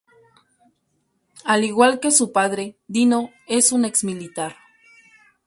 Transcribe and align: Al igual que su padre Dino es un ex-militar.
Al 1.45 1.63
igual 1.63 1.99
que 1.99 2.09
su 2.09 2.31
padre 2.31 2.75
Dino 2.87 3.29
es 3.45 3.71
un 3.71 3.85
ex-militar. 3.85 4.55